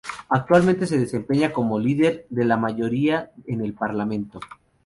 [0.29, 4.39] Actualmente se desempeña como el líder de la mayoría en el Parlamento.